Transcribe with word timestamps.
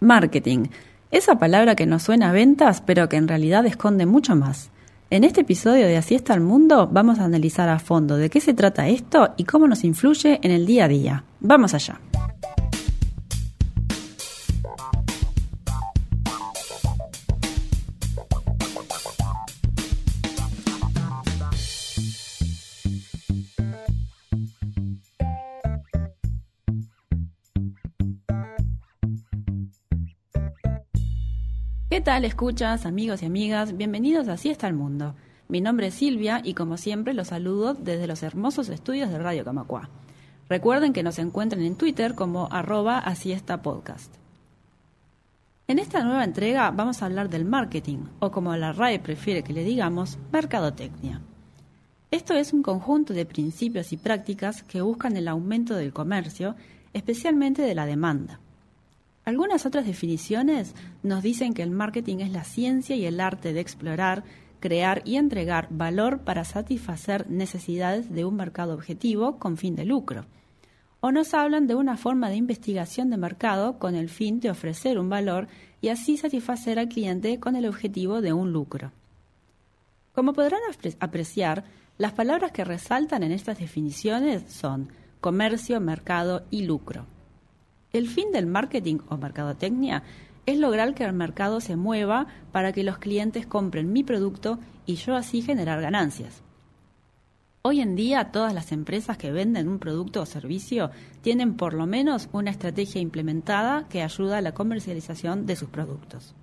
Marketing. 0.00 0.66
Esa 1.10 1.38
palabra 1.38 1.74
que 1.74 1.86
nos 1.86 2.02
suena 2.02 2.30
a 2.30 2.32
ventas, 2.32 2.80
pero 2.80 3.08
que 3.08 3.16
en 3.16 3.28
realidad 3.28 3.64
esconde 3.66 4.06
mucho 4.06 4.36
más. 4.36 4.70
En 5.10 5.24
este 5.24 5.40
episodio 5.40 5.86
de 5.86 5.96
Así 5.96 6.14
está 6.14 6.34
el 6.34 6.40
mundo 6.40 6.86
vamos 6.92 7.18
a 7.18 7.24
analizar 7.24 7.68
a 7.70 7.78
fondo 7.78 8.16
de 8.16 8.28
qué 8.28 8.40
se 8.40 8.52
trata 8.52 8.88
esto 8.88 9.32
y 9.38 9.44
cómo 9.44 9.66
nos 9.66 9.84
influye 9.84 10.38
en 10.42 10.50
el 10.50 10.66
día 10.66 10.84
a 10.84 10.88
día. 10.88 11.24
Vamos 11.40 11.72
allá. 11.72 11.98
¿Qué 31.98 32.04
tal 32.04 32.24
escuchas, 32.24 32.86
amigos 32.86 33.24
y 33.24 33.26
amigas? 33.26 33.76
Bienvenidos 33.76 34.28
a 34.28 34.34
Así 34.34 34.50
está 34.50 34.68
el 34.68 34.72
mundo. 34.72 35.16
Mi 35.48 35.60
nombre 35.60 35.88
es 35.88 35.94
Silvia 35.94 36.40
y 36.44 36.54
como 36.54 36.76
siempre 36.76 37.12
los 37.12 37.26
saludo 37.26 37.74
desde 37.74 38.06
los 38.06 38.22
hermosos 38.22 38.68
estudios 38.68 39.10
de 39.10 39.18
Radio 39.18 39.44
Camacua. 39.44 39.90
Recuerden 40.48 40.92
que 40.92 41.02
nos 41.02 41.18
encuentran 41.18 41.60
en 41.62 41.74
Twitter 41.74 42.14
como 42.14 42.46
arroba 42.52 43.00
así 43.00 43.32
está 43.32 43.62
podcast. 43.62 44.14
En 45.66 45.80
esta 45.80 46.04
nueva 46.04 46.22
entrega 46.22 46.70
vamos 46.70 47.02
a 47.02 47.06
hablar 47.06 47.30
del 47.30 47.44
marketing, 47.44 48.04
o 48.20 48.30
como 48.30 48.54
la 48.54 48.72
RAE 48.72 49.00
prefiere 49.00 49.42
que 49.42 49.52
le 49.52 49.64
digamos, 49.64 50.18
mercadotecnia. 50.30 51.20
Esto 52.12 52.34
es 52.34 52.52
un 52.52 52.62
conjunto 52.62 53.12
de 53.12 53.26
principios 53.26 53.92
y 53.92 53.96
prácticas 53.96 54.62
que 54.62 54.82
buscan 54.82 55.16
el 55.16 55.26
aumento 55.26 55.74
del 55.74 55.92
comercio, 55.92 56.54
especialmente 56.92 57.62
de 57.62 57.74
la 57.74 57.86
demanda. 57.86 58.38
Algunas 59.28 59.66
otras 59.66 59.84
definiciones 59.84 60.74
nos 61.02 61.22
dicen 61.22 61.52
que 61.52 61.62
el 61.62 61.70
marketing 61.70 62.20
es 62.20 62.32
la 62.32 62.44
ciencia 62.44 62.96
y 62.96 63.04
el 63.04 63.20
arte 63.20 63.52
de 63.52 63.60
explorar, 63.60 64.24
crear 64.58 65.02
y 65.04 65.16
entregar 65.16 65.68
valor 65.70 66.20
para 66.20 66.44
satisfacer 66.44 67.28
necesidades 67.28 68.10
de 68.10 68.24
un 68.24 68.36
mercado 68.36 68.72
objetivo 68.72 69.38
con 69.38 69.58
fin 69.58 69.76
de 69.76 69.84
lucro. 69.84 70.24
O 71.00 71.12
nos 71.12 71.34
hablan 71.34 71.66
de 71.66 71.74
una 71.74 71.98
forma 71.98 72.30
de 72.30 72.36
investigación 72.36 73.10
de 73.10 73.18
mercado 73.18 73.78
con 73.78 73.96
el 73.96 74.08
fin 74.08 74.40
de 74.40 74.48
ofrecer 74.48 74.98
un 74.98 75.10
valor 75.10 75.48
y 75.82 75.88
así 75.88 76.16
satisfacer 76.16 76.78
al 76.78 76.88
cliente 76.88 77.38
con 77.38 77.54
el 77.54 77.66
objetivo 77.66 78.22
de 78.22 78.32
un 78.32 78.50
lucro. 78.50 78.92
Como 80.14 80.32
podrán 80.32 80.62
apreciar, 81.00 81.64
las 81.98 82.12
palabras 82.12 82.52
que 82.52 82.64
resaltan 82.64 83.22
en 83.22 83.32
estas 83.32 83.58
definiciones 83.58 84.50
son 84.50 84.88
comercio, 85.20 85.82
mercado 85.82 86.46
y 86.48 86.62
lucro. 86.62 87.17
El 87.92 88.08
fin 88.08 88.32
del 88.32 88.46
marketing 88.46 88.98
o 89.08 89.16
mercadotecnia 89.16 90.02
es 90.44 90.58
lograr 90.58 90.94
que 90.94 91.04
el 91.04 91.12
mercado 91.12 91.60
se 91.60 91.76
mueva 91.76 92.26
para 92.52 92.72
que 92.72 92.84
los 92.84 92.98
clientes 92.98 93.46
compren 93.46 93.92
mi 93.92 94.02
producto 94.02 94.58
y 94.86 94.96
yo 94.96 95.14
así 95.14 95.42
generar 95.42 95.80
ganancias. 95.80 96.42
Hoy 97.62 97.80
en 97.80 97.96
día 97.96 98.30
todas 98.30 98.54
las 98.54 98.72
empresas 98.72 99.18
que 99.18 99.32
venden 99.32 99.68
un 99.68 99.78
producto 99.78 100.22
o 100.22 100.26
servicio 100.26 100.90
tienen 101.22 101.54
por 101.54 101.74
lo 101.74 101.86
menos 101.86 102.28
una 102.32 102.50
estrategia 102.50 103.00
implementada 103.00 103.88
que 103.88 104.02
ayuda 104.02 104.38
a 104.38 104.42
la 104.42 104.52
comercialización 104.52 105.44
de 105.44 105.56
sus 105.56 105.68
productos. 105.68 106.34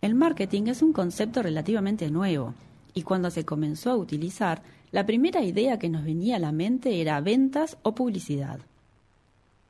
El 0.00 0.14
marketing 0.14 0.68
es 0.68 0.82
un 0.82 0.92
concepto 0.92 1.42
relativamente 1.42 2.10
nuevo 2.10 2.54
y 2.94 3.02
cuando 3.02 3.30
se 3.30 3.44
comenzó 3.44 3.90
a 3.90 3.96
utilizar, 3.96 4.62
la 4.92 5.04
primera 5.04 5.42
idea 5.42 5.78
que 5.78 5.88
nos 5.88 6.04
venía 6.04 6.36
a 6.36 6.40
la 6.40 6.52
mente 6.52 7.00
era 7.00 7.20
ventas 7.20 7.76
o 7.82 7.94
publicidad. 7.94 8.60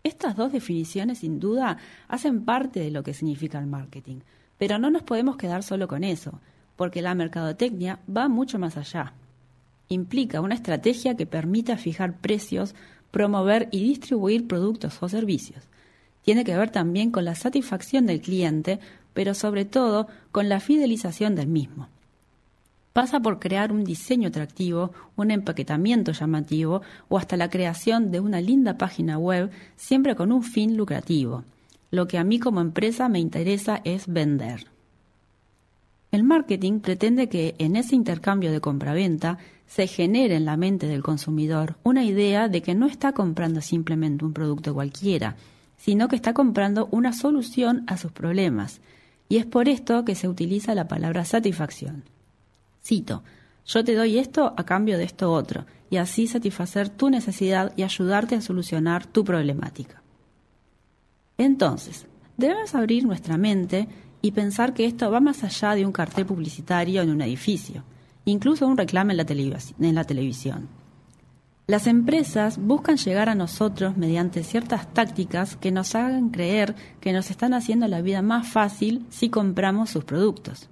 Estas 0.03 0.37
dos 0.37 0.53
definiciones 0.53 1.19
sin 1.19 1.41
duda 1.41 1.79
hacen 2.09 2.45
parte 2.45 2.81
de 2.81 2.91
lo 2.91 3.03
que 3.03 3.15
significa 3.15 3.59
el 3.59 3.67
marketing, 3.67 4.21
pero 4.57 4.79
no 4.79 4.91
nos 4.91 5.03
podemos 5.03 5.37
quedar 5.37 5.63
solo 5.63 5.89
con 5.89 6.05
eso, 6.05 6.41
porque 6.77 7.03
la 7.03 7.15
mercadotecnia 7.15 8.01
va 8.15 8.29
mucho 8.29 8.59
más 8.59 8.77
allá. 8.77 9.15
Implica 9.89 10.41
una 10.41 10.55
estrategia 10.55 11.17
que 11.17 11.27
permita 11.27 11.77
fijar 11.77 12.19
precios, 12.19 12.75
promover 13.11 13.69
y 13.71 13.83
distribuir 13.83 14.47
productos 14.47 15.03
o 15.03 15.09
servicios. 15.09 15.69
Tiene 16.23 16.45
que 16.45 16.57
ver 16.57 16.71
también 16.71 17.11
con 17.11 17.25
la 17.25 17.35
satisfacción 17.35 18.07
del 18.07 18.21
cliente, 18.21 18.81
pero 19.15 19.35
sobre 19.35 19.65
todo 19.65 20.07
con 20.31 20.49
la 20.49 20.61
fidelización 20.61 21.35
del 21.35 21.49
mismo 21.49 21.89
pasa 22.99 23.21
por 23.21 23.39
crear 23.39 23.71
un 23.71 23.85
diseño 23.85 24.27
atractivo, 24.27 24.91
un 25.15 25.31
empaquetamiento 25.31 26.11
llamativo 26.11 26.83
o 27.09 27.17
hasta 27.17 27.37
la 27.37 27.49
creación 27.49 28.11
de 28.11 28.19
una 28.19 28.41
linda 28.41 28.77
página 28.77 29.19
web, 29.19 29.53
siempre 29.77 30.17
con 30.17 30.33
un 30.33 30.43
fin 30.43 30.77
lucrativo. 30.77 31.45
Lo 31.93 32.09
que 32.09 32.19
a 32.19 32.25
mí 32.25 32.41
como 32.41 32.61
empresa 32.61 33.09
me 33.09 33.21
interesa 33.21 33.81
es 33.85 34.09
vender. 34.09 34.67
El 36.11 36.25
marketing 36.25 36.81
pretende 36.81 37.29
que 37.29 37.55
en 37.59 37.77
ese 37.77 37.95
intercambio 37.95 38.51
de 38.51 38.61
compraventa 38.61 39.39
se 39.69 39.87
genere 39.87 40.35
en 40.35 40.45
la 40.45 40.57
mente 40.57 40.89
del 40.89 41.05
consumidor 41.05 41.77
una 41.85 42.03
idea 42.03 42.49
de 42.49 42.63
que 42.63 42.75
no 42.75 42.87
está 42.87 43.13
comprando 43.13 43.61
simplemente 43.61 44.25
un 44.25 44.33
producto 44.33 44.75
cualquiera, 44.75 45.37
sino 45.77 46.09
que 46.09 46.17
está 46.17 46.35
comprando 46.35 46.89
una 46.91 47.13
solución 47.13 47.85
a 47.87 47.97
sus 47.97 48.11
problemas. 48.11 48.81
Y 49.29 49.37
es 49.37 49.47
por 49.47 49.69
esto 49.69 50.05
que 50.05 50.17
se 50.17 50.27
utiliza 50.27 50.75
la 50.75 50.89
palabra 50.89 51.25
satisfacción. 51.25 52.03
Cito, 52.83 53.23
yo 53.67 53.85
te 53.85 53.95
doy 53.95 54.19
esto 54.19 54.55
a 54.57 54.65
cambio 54.65 54.97
de 54.97 55.05
esto 55.05 55.31
otro, 55.33 55.67
y 55.91 55.97
así 55.97 56.27
satisfacer 56.27 56.89
tu 56.89 57.11
necesidad 57.11 57.73
y 57.77 57.83
ayudarte 57.83 58.35
a 58.35 58.41
solucionar 58.41 59.07
tu 59.07 59.25
problemática. 59.25 60.03
Entonces, 61.37 62.07
debemos 62.37 62.75
abrir 62.75 63.05
nuestra 63.05 63.37
mente 63.37 63.89
y 64.21 64.33
pensar 64.33 64.75
que 64.75 64.87
esto 64.87 65.11
va 65.11 65.21
más 65.21 65.45
allá 65.45 65.75
de 65.75 65.87
un 65.87 65.93
cartel 65.93 66.27
publicitario 66.27 67.03
en 67.03 67.11
un 67.11 67.23
edificio, 67.23 67.85
incluso 68.25 68.67
un 68.67 68.77
reclamo 68.77 69.13
en 69.13 69.19
la, 69.19 69.27
en 69.81 69.95
la 69.95 70.05
televisión. 70.05 70.69
Las 71.67 71.87
empresas 71.87 72.59
buscan 72.59 72.97
llegar 72.97 73.29
a 73.29 73.35
nosotros 73.35 73.97
mediante 73.97 74.43
ciertas 74.43 74.93
tácticas 74.95 75.57
que 75.57 75.71
nos 75.71 75.95
hagan 75.95 76.31
creer 76.31 76.75
que 77.01 77.13
nos 77.13 77.31
están 77.31 77.53
haciendo 77.53 77.87
la 77.89 78.01
vida 78.01 78.23
más 78.23 78.49
fácil 78.49 79.05
si 79.11 79.29
compramos 79.29 79.91
sus 79.91 80.05
productos. 80.05 80.71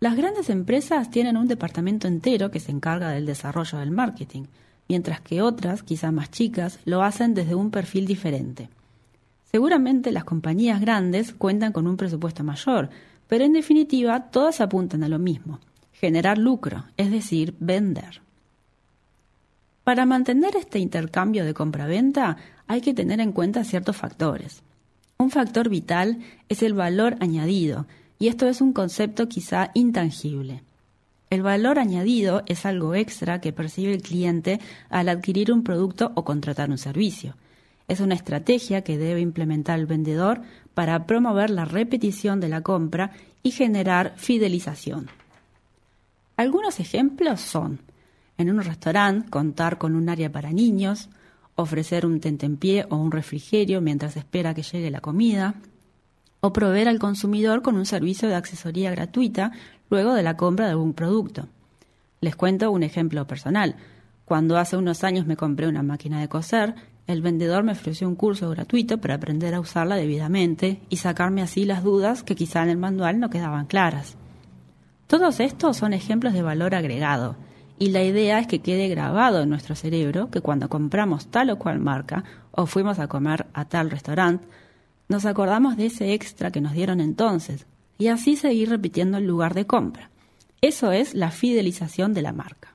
Las 0.00 0.16
grandes 0.16 0.48
empresas 0.48 1.10
tienen 1.10 1.36
un 1.36 1.48
departamento 1.48 2.06
entero 2.06 2.50
que 2.50 2.60
se 2.60 2.70
encarga 2.70 3.10
del 3.10 3.26
desarrollo 3.26 3.78
del 3.78 3.90
marketing, 3.90 4.44
mientras 4.88 5.20
que 5.20 5.42
otras, 5.42 5.82
quizá 5.82 6.12
más 6.12 6.30
chicas, 6.30 6.78
lo 6.84 7.02
hacen 7.02 7.34
desde 7.34 7.56
un 7.56 7.70
perfil 7.70 8.06
diferente. 8.06 8.68
Seguramente 9.50 10.12
las 10.12 10.24
compañías 10.24 10.80
grandes 10.80 11.32
cuentan 11.32 11.72
con 11.72 11.86
un 11.88 11.96
presupuesto 11.96 12.44
mayor, 12.44 12.90
pero 13.26 13.44
en 13.44 13.52
definitiva 13.52 14.30
todas 14.30 14.60
apuntan 14.60 15.02
a 15.02 15.08
lo 15.08 15.18
mismo, 15.18 15.58
generar 15.92 16.38
lucro, 16.38 16.84
es 16.96 17.10
decir, 17.10 17.54
vender. 17.58 18.20
Para 19.82 20.06
mantener 20.06 20.54
este 20.54 20.78
intercambio 20.78 21.44
de 21.44 21.54
compra-venta 21.54 22.36
hay 22.66 22.82
que 22.82 22.94
tener 22.94 23.20
en 23.20 23.32
cuenta 23.32 23.64
ciertos 23.64 23.96
factores. 23.96 24.62
Un 25.16 25.30
factor 25.30 25.68
vital 25.68 26.18
es 26.48 26.62
el 26.62 26.74
valor 26.74 27.16
añadido, 27.20 27.86
y 28.18 28.28
esto 28.28 28.46
es 28.46 28.60
un 28.60 28.72
concepto 28.72 29.28
quizá 29.28 29.70
intangible. 29.74 30.62
El 31.30 31.42
valor 31.42 31.78
añadido 31.78 32.42
es 32.46 32.64
algo 32.64 32.94
extra 32.94 33.40
que 33.40 33.52
percibe 33.52 33.92
el 33.92 34.02
cliente 34.02 34.60
al 34.88 35.08
adquirir 35.08 35.52
un 35.52 35.62
producto 35.62 36.12
o 36.14 36.24
contratar 36.24 36.70
un 36.70 36.78
servicio. 36.78 37.36
Es 37.86 38.00
una 38.00 38.14
estrategia 38.14 38.82
que 38.82 38.98
debe 38.98 39.20
implementar 39.20 39.78
el 39.78 39.86
vendedor 39.86 40.40
para 40.74 41.06
promover 41.06 41.50
la 41.50 41.64
repetición 41.64 42.40
de 42.40 42.48
la 42.48 42.62
compra 42.62 43.12
y 43.42 43.50
generar 43.50 44.14
fidelización. 44.16 45.08
Algunos 46.36 46.80
ejemplos 46.80 47.40
son, 47.40 47.80
en 48.38 48.50
un 48.50 48.62
restaurante, 48.62 49.28
contar 49.28 49.78
con 49.78 49.96
un 49.96 50.08
área 50.08 50.30
para 50.30 50.52
niños, 50.52 51.08
ofrecer 51.56 52.06
un 52.06 52.20
tentempié 52.20 52.86
o 52.88 52.96
un 52.96 53.10
refrigerio 53.10 53.80
mientras 53.80 54.16
espera 54.16 54.54
que 54.54 54.62
llegue 54.62 54.90
la 54.90 55.00
comida, 55.00 55.56
o 56.40 56.52
proveer 56.52 56.88
al 56.88 56.98
consumidor 56.98 57.62
con 57.62 57.76
un 57.76 57.86
servicio 57.86 58.28
de 58.28 58.36
asesoría 58.36 58.90
gratuita 58.90 59.52
luego 59.90 60.14
de 60.14 60.22
la 60.22 60.36
compra 60.36 60.66
de 60.66 60.72
algún 60.72 60.94
producto. 60.94 61.48
Les 62.20 62.36
cuento 62.36 62.70
un 62.70 62.82
ejemplo 62.82 63.26
personal. 63.26 63.76
Cuando 64.24 64.58
hace 64.58 64.76
unos 64.76 65.04
años 65.04 65.26
me 65.26 65.36
compré 65.36 65.68
una 65.68 65.82
máquina 65.82 66.20
de 66.20 66.28
coser, 66.28 66.74
el 67.06 67.22
vendedor 67.22 67.64
me 67.64 67.72
ofreció 67.72 68.06
un 68.06 68.16
curso 68.16 68.50
gratuito 68.50 68.98
para 68.98 69.14
aprender 69.14 69.54
a 69.54 69.60
usarla 69.60 69.96
debidamente 69.96 70.82
y 70.90 70.96
sacarme 70.96 71.42
así 71.42 71.64
las 71.64 71.82
dudas 71.82 72.22
que 72.22 72.34
quizá 72.34 72.62
en 72.62 72.68
el 72.68 72.76
manual 72.76 73.18
no 73.18 73.30
quedaban 73.30 73.66
claras. 73.66 74.16
Todos 75.06 75.40
estos 75.40 75.78
son 75.78 75.94
ejemplos 75.94 76.34
de 76.34 76.42
valor 76.42 76.74
agregado, 76.74 77.36
y 77.78 77.90
la 77.90 78.02
idea 78.02 78.38
es 78.40 78.46
que 78.46 78.58
quede 78.58 78.88
grabado 78.88 79.42
en 79.42 79.48
nuestro 79.48 79.74
cerebro 79.74 80.30
que 80.30 80.42
cuando 80.42 80.68
compramos 80.68 81.28
tal 81.28 81.48
o 81.48 81.58
cual 81.58 81.78
marca 81.78 82.24
o 82.50 82.66
fuimos 82.66 82.98
a 82.98 83.06
comer 83.06 83.46
a 83.54 83.64
tal 83.64 83.90
restaurante, 83.90 84.46
nos 85.08 85.24
acordamos 85.26 85.76
de 85.76 85.86
ese 85.86 86.12
extra 86.12 86.50
que 86.50 86.60
nos 86.60 86.72
dieron 86.72 87.00
entonces 87.00 87.66
y 87.98 88.08
así 88.08 88.36
seguir 88.36 88.68
repitiendo 88.68 89.18
el 89.18 89.26
lugar 89.26 89.54
de 89.54 89.66
compra. 89.66 90.10
Eso 90.60 90.92
es 90.92 91.14
la 91.14 91.30
fidelización 91.30 92.14
de 92.14 92.22
la 92.22 92.32
marca. 92.32 92.74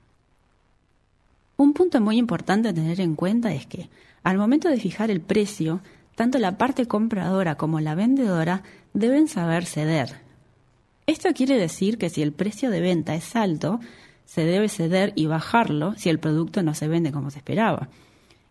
Un 1.56 1.72
punto 1.72 2.00
muy 2.00 2.18
importante 2.18 2.68
a 2.68 2.74
tener 2.74 3.00
en 3.00 3.14
cuenta 3.14 3.52
es 3.52 3.66
que, 3.66 3.88
al 4.22 4.38
momento 4.38 4.68
de 4.68 4.80
fijar 4.80 5.10
el 5.10 5.20
precio, 5.20 5.80
tanto 6.14 6.38
la 6.38 6.58
parte 6.58 6.86
compradora 6.86 7.54
como 7.54 7.80
la 7.80 7.94
vendedora 7.94 8.62
deben 8.92 9.28
saber 9.28 9.64
ceder. 9.64 10.16
Esto 11.06 11.32
quiere 11.34 11.58
decir 11.58 11.98
que 11.98 12.10
si 12.10 12.22
el 12.22 12.32
precio 12.32 12.70
de 12.70 12.80
venta 12.80 13.14
es 13.14 13.36
alto, 13.36 13.80
se 14.24 14.44
debe 14.44 14.68
ceder 14.68 15.12
y 15.14 15.26
bajarlo 15.26 15.94
si 15.96 16.08
el 16.08 16.18
producto 16.18 16.62
no 16.62 16.74
se 16.74 16.88
vende 16.88 17.12
como 17.12 17.30
se 17.30 17.38
esperaba. 17.38 17.88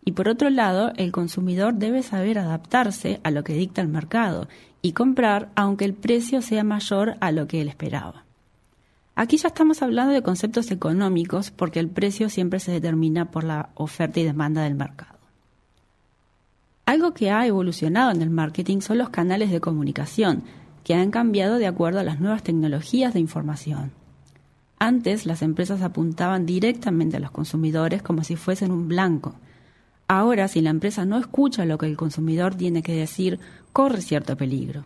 Y 0.06 0.14
por 0.14 0.28
otro 0.28 0.50
lado, 0.50 0.92
el 0.98 1.12
consumidor 1.12 1.76
debe 1.76 2.04
saber 2.04 2.38
adaptarse 2.38 3.20
a 3.24 3.32
lo 3.32 3.44
que 3.44 3.54
dicta 3.54 3.82
el 3.82 3.88
mercado 3.88 4.48
y 4.82 4.92
comprar 4.92 5.50
aunque 5.56 5.86
el 5.86 5.94
precio 5.94 6.42
sea 6.42 6.64
mayor 6.64 7.16
a 7.22 7.32
lo 7.32 7.48
que 7.48 7.62
él 7.62 7.70
esperaba. 7.70 8.26
Aquí 9.16 9.38
ya 9.38 9.48
estamos 9.48 9.82
hablando 9.82 10.14
de 10.14 10.24
conceptos 10.24 10.72
económicos 10.72 11.52
porque 11.52 11.80
el 11.80 11.88
precio 11.88 12.30
siempre 12.30 12.60
se 12.60 12.72
determina 12.72 13.32
por 13.32 13.44
la 13.44 13.70
oferta 13.76 14.20
y 14.20 14.24
demanda 14.24 14.64
del 14.64 14.76
mercado. 14.76 15.20
Algo 16.86 17.14
que 17.14 17.32
ha 17.32 17.46
evolucionado 17.46 18.12
en 18.12 18.22
el 18.22 18.30
marketing 18.30 18.82
son 18.82 18.98
los 18.98 19.10
canales 19.10 19.52
de 19.52 19.62
comunicación, 19.62 20.44
que 20.84 20.96
han 20.96 21.12
cambiado 21.12 21.58
de 21.58 21.68
acuerdo 21.68 22.00
a 22.00 22.04
las 22.04 22.20
nuevas 22.20 22.44
tecnologías 22.44 23.14
de 23.14 23.22
información. 23.22 23.92
Antes 24.80 25.26
las 25.26 25.42
empresas 25.44 25.82
apuntaban 25.82 26.46
directamente 26.46 27.18
a 27.18 27.20
los 27.22 27.32
consumidores 27.32 28.02
como 28.02 28.24
si 28.26 28.36
fuesen 28.36 28.72
un 28.72 28.90
blanco. 28.90 29.36
Ahora, 30.08 30.48
si 30.48 30.62
la 30.62 30.70
empresa 30.70 31.06
no 31.06 31.18
escucha 31.18 31.66
lo 31.66 31.78
que 31.78 31.86
el 31.86 31.98
consumidor 31.98 32.56
tiene 32.56 32.84
que 32.84 32.94
decir, 32.94 33.40
corre 33.72 34.02
cierto 34.02 34.36
peligro. 34.38 34.86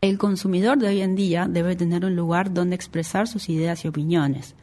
El 0.00 0.18
consumidor 0.18 0.78
de 0.78 0.88
hoy 0.88 1.00
en 1.00 1.14
día 1.14 1.46
debe 1.48 1.76
tener 1.76 2.04
un 2.04 2.14
lugar 2.14 2.52
donde 2.52 2.74
expresar 2.74 3.26
sus 3.26 3.48
ideas 3.48 3.84
y 3.84 3.88
opiniones. 3.88 4.54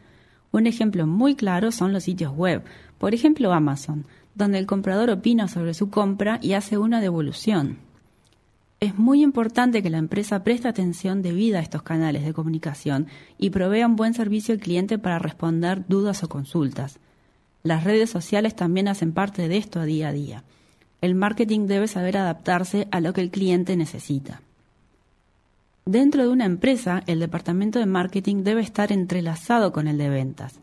Un 0.52 0.66
ejemplo 0.66 1.06
muy 1.06 1.34
claro 1.34 1.72
son 1.72 1.92
los 1.92 2.04
sitios 2.04 2.32
web, 2.32 2.62
por 2.98 3.14
ejemplo 3.14 3.52
Amazon, 3.52 4.06
donde 4.34 4.58
el 4.58 4.66
comprador 4.66 5.10
opina 5.10 5.48
sobre 5.48 5.74
su 5.74 5.90
compra 5.90 6.38
y 6.42 6.52
hace 6.52 6.78
una 6.78 7.00
devolución. 7.00 7.78
Es 8.78 8.98
muy 8.98 9.22
importante 9.22 9.82
que 9.82 9.90
la 9.90 9.98
empresa 9.98 10.44
preste 10.44 10.68
atención 10.68 11.22
debida 11.22 11.58
a 11.58 11.62
estos 11.62 11.82
canales 11.82 12.24
de 12.24 12.32
comunicación 12.32 13.06
y 13.38 13.50
provea 13.50 13.86
un 13.86 13.96
buen 13.96 14.14
servicio 14.14 14.54
al 14.54 14.60
cliente 14.60 14.98
para 14.98 15.18
responder 15.18 15.84
dudas 15.88 16.22
o 16.22 16.28
consultas. 16.28 16.98
Las 17.62 17.84
redes 17.84 18.10
sociales 18.10 18.56
también 18.56 18.88
hacen 18.88 19.12
parte 19.12 19.48
de 19.48 19.56
esto 19.56 19.80
a 19.80 19.84
día 19.84 20.08
a 20.08 20.12
día. 20.12 20.44
El 21.00 21.14
marketing 21.14 21.66
debe 21.66 21.88
saber 21.88 22.16
adaptarse 22.16 22.88
a 22.90 23.00
lo 23.00 23.12
que 23.12 23.20
el 23.20 23.30
cliente 23.30 23.76
necesita. 23.76 24.42
Dentro 25.84 26.22
de 26.22 26.28
una 26.28 26.44
empresa, 26.44 27.02
el 27.06 27.18
departamento 27.18 27.78
de 27.78 27.86
marketing 27.86 28.44
debe 28.44 28.62
estar 28.62 28.92
entrelazado 28.92 29.72
con 29.72 29.88
el 29.88 29.98
de 29.98 30.08
ventas. 30.08 30.60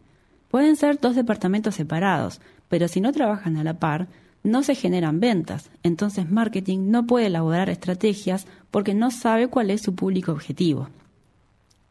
Pueden 0.49 0.77
ser 0.77 0.99
dos 0.99 1.15
departamentos 1.15 1.75
separados, 1.75 2.39
pero 2.69 2.87
si 2.87 3.01
no 3.01 3.11
trabajan 3.11 3.57
a 3.57 3.63
la 3.63 3.75
par, 3.75 4.07
no 4.43 4.63
se 4.63 4.75
generan 4.75 5.19
ventas. 5.19 5.69
Entonces 5.83 6.29
marketing 6.29 6.89
no 6.89 7.05
puede 7.05 7.27
elaborar 7.27 7.69
estrategias 7.69 8.47
porque 8.71 8.93
no 8.93 9.11
sabe 9.11 9.47
cuál 9.47 9.71
es 9.71 9.81
su 9.81 9.93
público 9.93 10.31
objetivo. 10.31 10.89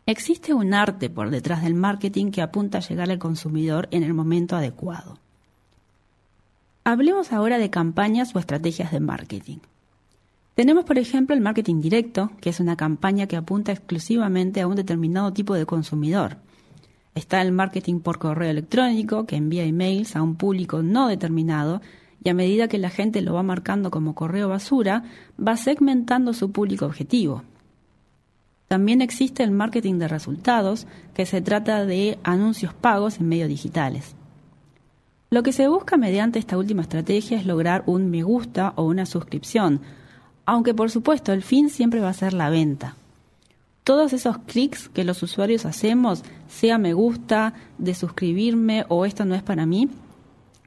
Existe 0.09 0.55
un 0.55 0.73
arte 0.73 1.11
por 1.11 1.29
detrás 1.29 1.63
del 1.63 1.75
marketing 1.75 2.31
que 2.31 2.41
apunta 2.41 2.79
a 2.79 2.81
llegar 2.81 3.11
al 3.11 3.19
consumidor 3.19 3.89
en 3.91 4.03
el 4.03 4.15
momento 4.15 4.57
adecuado. 4.57 5.19
Hablemos 6.83 7.31
ahora 7.31 7.59
de 7.59 7.69
campañas 7.69 8.35
o 8.35 8.39
estrategias 8.39 8.91
de 8.91 9.01
marketing. 9.01 9.59
Tenemos, 10.55 10.87
por 10.87 10.97
ejemplo, 10.97 11.37
el 11.37 11.43
marketing 11.43 11.83
directo, 11.83 12.31
que 12.41 12.49
es 12.49 12.59
una 12.59 12.75
campaña 12.75 13.27
que 13.27 13.37
apunta 13.37 13.71
exclusivamente 13.71 14.63
a 14.63 14.67
un 14.67 14.77
determinado 14.77 15.31
tipo 15.35 15.53
de 15.53 15.67
consumidor. 15.67 16.39
Está 17.15 17.43
el 17.43 17.53
marketing 17.53 18.01
por 18.01 18.19
correo 18.19 18.49
electrónico, 18.49 19.27
que 19.27 19.37
envía 19.37 19.65
emails 19.65 20.17
a 20.17 20.23
un 20.23 20.37
público 20.37 20.83
no 20.83 21.09
determinado 21.09 21.83
y 22.25 22.31
a 22.31 22.35
medida 22.35 22.69
que 22.69 22.79
la 22.79 22.89
gente 22.89 23.21
lo 23.21 23.35
va 23.35 23.43
marcando 23.43 23.91
como 23.91 24.15
correo 24.15 24.49
basura, 24.49 25.03
va 25.39 25.59
segmentando 25.59 26.33
su 26.33 26.51
público 26.51 26.87
objetivo. 26.87 27.43
También 28.69 29.01
existe 29.01 29.43
el 29.43 29.51
marketing 29.51 29.95
de 29.99 30.09
resultados, 30.09 30.87
que 31.15 31.27
se 31.27 31.41
trata 31.41 31.85
de 31.85 32.19
anuncios 32.23 32.75
pagos 32.75 33.19
en 33.19 33.29
medios 33.29 33.49
digitales. 33.49 34.15
Lo 35.31 35.43
que 35.43 35.53
se 35.53 35.69
busca 35.69 35.97
mediante 35.97 36.39
esta 36.39 36.57
última 36.57 36.83
estrategia 36.83 37.39
es 37.39 37.47
lograr 37.47 37.83
un 37.87 38.11
me 38.11 38.23
gusta 38.23 38.73
o 38.77 38.85
una 38.85 39.07
suscripción, 39.07 39.81
aunque 40.47 40.75
por 40.75 40.91
supuesto 40.91 41.33
el 41.33 41.43
fin 41.43 41.69
siempre 41.69 42.01
va 42.01 42.11
a 42.11 42.15
ser 42.15 42.33
la 42.33 42.51
venta 42.51 42.95
todos 43.89 44.13
esos 44.13 44.37
clics 44.37 44.91
que 44.91 45.03
los 45.03 45.23
usuarios 45.23 45.65
hacemos, 45.65 46.23
sea 46.47 46.77
me 46.77 46.93
gusta, 46.93 47.55
de 47.79 47.95
suscribirme 47.95 48.85
o 48.89 49.07
esto 49.07 49.25
no 49.25 49.35
es 49.35 49.43
para 49.43 49.65
mí, 49.65 49.89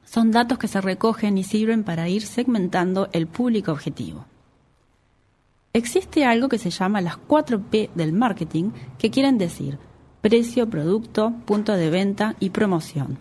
son 0.04 0.32
datos 0.32 0.58
que 0.58 0.66
se 0.66 0.80
recogen 0.80 1.38
y 1.38 1.44
sirven 1.44 1.84
para 1.84 2.08
ir 2.08 2.22
segmentando 2.22 3.08
el 3.12 3.28
público 3.28 3.70
objetivo. 3.70 4.24
Existe 5.74 6.24
algo 6.26 6.48
que 6.48 6.58
se 6.58 6.70
llama 6.70 7.00
las 7.00 7.16
4P 7.16 7.90
del 7.94 8.12
marketing, 8.12 8.72
que 8.98 9.10
quieren 9.10 9.38
decir 9.38 9.78
precio, 10.20 10.70
producto, 10.70 11.32
punto 11.46 11.72
de 11.72 11.90
venta 11.90 12.36
y 12.38 12.50
promoción. 12.50 13.18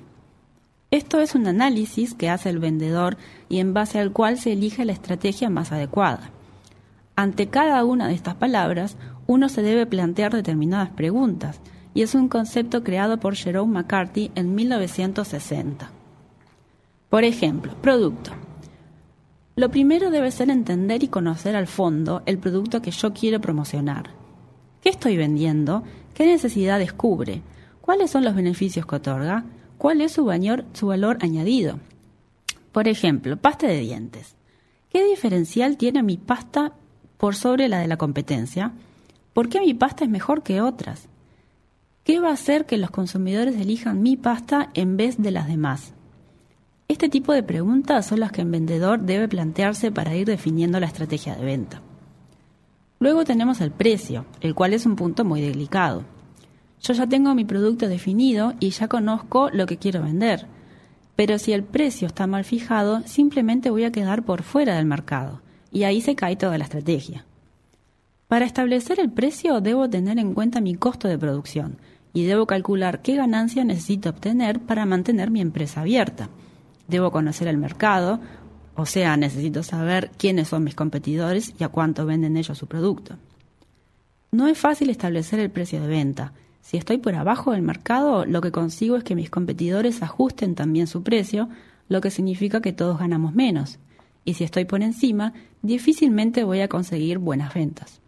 Esto 0.91 1.19
es 1.19 1.33
un 1.33 1.47
análisis 1.47 2.13
que 2.13 2.29
hace 2.29 2.49
el 2.49 2.59
vendedor 2.59 3.17
y 3.49 3.59
en 3.59 3.73
base 3.73 3.99
al 3.99 4.11
cual 4.11 4.37
se 4.37 4.51
elige 4.51 4.85
la 4.85 4.91
estrategia 4.91 5.49
más 5.49 5.71
adecuada. 5.71 6.29
Ante 7.15 7.47
cada 7.47 7.83
una 7.85 8.07
de 8.07 8.13
estas 8.13 8.35
palabras, 8.35 8.97
uno 9.25 9.49
se 9.49 9.61
debe 9.61 9.85
plantear 9.85 10.33
determinadas 10.33 10.89
preguntas, 10.89 11.59
y 11.93 12.03
es 12.03 12.15
un 12.15 12.27
concepto 12.27 12.83
creado 12.83 13.19
por 13.19 13.35
Jerome 13.35 13.73
McCarthy 13.73 14.31
en 14.35 14.55
1960. 14.55 15.89
Por 17.09 17.23
ejemplo, 17.23 17.73
producto. 17.81 18.31
Lo 19.55 19.69
primero 19.69 20.11
debe 20.11 20.31
ser 20.31 20.49
entender 20.49 21.03
y 21.03 21.09
conocer 21.09 21.55
al 21.55 21.67
fondo 21.67 22.23
el 22.25 22.37
producto 22.37 22.81
que 22.81 22.91
yo 22.91 23.13
quiero 23.13 23.41
promocionar. 23.41 24.11
¿Qué 24.81 24.89
estoy 24.89 25.17
vendiendo? 25.17 25.83
¿Qué 26.13 26.25
necesidad 26.25 26.79
descubre? 26.79 27.41
¿Cuáles 27.81 28.11
son 28.11 28.23
los 28.23 28.33
beneficios 28.33 28.85
que 28.85 28.95
otorga? 28.95 29.43
¿Cuál 29.77 30.01
es 30.01 30.13
su, 30.13 30.31
su 30.73 30.87
valor 30.87 31.17
añadido? 31.21 31.79
Por 32.71 32.87
ejemplo, 32.87 33.35
pasta 33.35 33.67
de 33.67 33.79
dientes. 33.79 34.35
¿Qué 34.89 35.05
diferencial 35.05 35.77
tiene 35.77 36.01
mi 36.01 36.17
pasta 36.17 36.73
por 37.17 37.35
sobre 37.35 37.67
la 37.67 37.79
de 37.79 37.87
la 37.87 37.97
competencia? 37.97 38.71
¿Por 39.33 39.49
qué 39.49 39.59
mi 39.59 39.73
pasta 39.73 40.05
es 40.05 40.09
mejor 40.09 40.43
que 40.43 40.61
otras? 40.61 41.07
¿Qué 42.03 42.19
va 42.19 42.29
a 42.29 42.33
hacer 42.33 42.65
que 42.65 42.77
los 42.77 42.89
consumidores 42.89 43.55
elijan 43.57 44.01
mi 44.01 44.17
pasta 44.17 44.69
en 44.73 44.97
vez 44.97 45.21
de 45.21 45.31
las 45.31 45.47
demás? 45.47 45.93
Este 46.91 47.07
tipo 47.07 47.31
de 47.31 47.41
preguntas 47.41 48.05
son 48.05 48.19
las 48.19 48.33
que 48.33 48.41
el 48.41 48.49
vendedor 48.49 48.99
debe 48.99 49.29
plantearse 49.29 49.93
para 49.93 50.13
ir 50.13 50.27
definiendo 50.27 50.77
la 50.77 50.87
estrategia 50.87 51.35
de 51.35 51.45
venta. 51.45 51.81
Luego 52.99 53.23
tenemos 53.23 53.61
el 53.61 53.71
precio, 53.71 54.25
el 54.41 54.53
cual 54.55 54.73
es 54.73 54.85
un 54.85 54.97
punto 54.97 55.23
muy 55.23 55.39
delicado. 55.39 56.03
Yo 56.81 56.93
ya 56.93 57.07
tengo 57.07 57.33
mi 57.33 57.45
producto 57.45 57.87
definido 57.87 58.55
y 58.59 58.71
ya 58.71 58.89
conozco 58.89 59.49
lo 59.51 59.67
que 59.67 59.77
quiero 59.77 60.03
vender, 60.03 60.47
pero 61.15 61.39
si 61.39 61.53
el 61.53 61.63
precio 61.63 62.07
está 62.07 62.27
mal 62.27 62.43
fijado, 62.43 63.03
simplemente 63.07 63.69
voy 63.69 63.85
a 63.85 63.93
quedar 63.93 64.23
por 64.23 64.43
fuera 64.43 64.75
del 64.75 64.85
mercado 64.85 65.41
y 65.71 65.83
ahí 65.83 66.01
se 66.01 66.17
cae 66.17 66.35
toda 66.35 66.57
la 66.57 66.65
estrategia. 66.65 67.23
Para 68.27 68.43
establecer 68.43 68.99
el 68.99 69.09
precio 69.09 69.61
debo 69.61 69.89
tener 69.89 70.19
en 70.19 70.33
cuenta 70.33 70.59
mi 70.59 70.75
costo 70.75 71.07
de 71.07 71.17
producción 71.17 71.77
y 72.11 72.25
debo 72.25 72.47
calcular 72.47 73.01
qué 73.01 73.15
ganancia 73.15 73.63
necesito 73.63 74.09
obtener 74.09 74.59
para 74.59 74.85
mantener 74.85 75.31
mi 75.31 75.39
empresa 75.39 75.79
abierta. 75.79 76.29
Debo 76.91 77.11
conocer 77.11 77.47
el 77.47 77.57
mercado, 77.57 78.19
o 78.75 78.85
sea, 78.85 79.17
necesito 79.17 79.63
saber 79.63 80.11
quiénes 80.17 80.49
son 80.49 80.63
mis 80.63 80.75
competidores 80.75 81.53
y 81.57 81.63
a 81.63 81.69
cuánto 81.69 82.05
venden 82.05 82.37
ellos 82.37 82.57
su 82.57 82.67
producto. 82.67 83.15
No 84.31 84.47
es 84.47 84.57
fácil 84.57 84.91
establecer 84.91 85.39
el 85.39 85.49
precio 85.49 85.81
de 85.81 85.87
venta. 85.87 86.33
Si 86.61 86.77
estoy 86.77 86.99
por 86.99 87.15
abajo 87.15 87.53
del 87.53 87.63
mercado, 87.63 88.25
lo 88.25 88.41
que 88.41 88.51
consigo 88.51 88.95
es 88.95 89.03
que 89.03 89.15
mis 89.15 89.31
competidores 89.31 90.03
ajusten 90.03 90.53
también 90.53 90.85
su 90.85 91.01
precio, 91.01 91.49
lo 91.89 92.01
que 92.01 92.11
significa 92.11 92.61
que 92.61 92.73
todos 92.73 92.99
ganamos 92.99 93.33
menos 93.33 93.79
y 94.23 94.35
si 94.35 94.43
estoy 94.43 94.65
por 94.65 94.81
encima, 94.83 95.33
difícilmente 95.61 96.43
voy 96.43 96.61
a 96.61 96.67
conseguir 96.67 97.17
buenas 97.17 97.53
ventas. 97.53 97.99